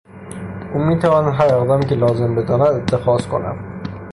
[0.73, 3.59] او میتواند هر اقدامی که لازم بداند اتخاذ کند.